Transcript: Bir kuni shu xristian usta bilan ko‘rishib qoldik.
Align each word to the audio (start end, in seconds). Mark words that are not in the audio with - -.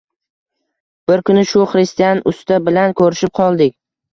Bir 1.11 1.21
kuni 1.29 1.43
shu 1.51 1.67
xristian 1.75 2.25
usta 2.33 2.61
bilan 2.71 2.99
ko‘rishib 3.03 3.37
qoldik. 3.43 3.79